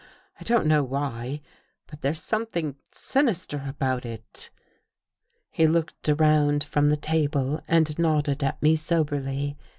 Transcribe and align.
I 0.39 0.43
don't 0.43 0.65
know 0.65 0.83
why, 0.83 1.41
but 1.85 2.01
there's 2.01 2.19
something 2.23 2.75
sinister 2.91 3.63
about 3.67 4.03
It." 4.03 4.49
He 5.51 5.67
looked 5.67 6.09
around 6.09 6.63
from 6.63 6.89
the 6.89 6.97
table 6.97 7.61
and 7.67 7.99
nodded 7.99 8.43
at 8.43 8.63
me 8.63 8.75
soberly. 8.75 9.59